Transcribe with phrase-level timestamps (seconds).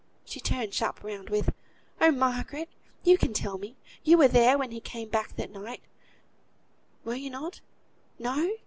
[0.25, 1.53] She turned sharp round, with
[2.01, 2.09] "Oh!
[2.09, 2.69] Margaret,
[3.03, 5.83] you can tell me; you were there when he came back that night;
[7.05, 7.61] were you not?
[8.17, 8.53] No!